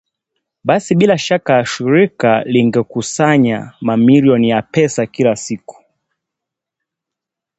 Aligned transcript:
basi 0.63 0.95
bila 0.95 1.17
shaka 1.17 1.65
shirika 1.65 2.43
lingekusanya 2.43 3.73
mamilioni 3.81 4.49
ya 4.49 4.61
pesa 4.61 5.05
kila 5.05 5.35
siku 5.35 5.83